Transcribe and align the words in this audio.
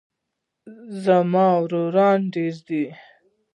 زما 1.03 1.47
ورونه 1.61 2.07
ډیر 2.33 2.55
دي 2.67 2.83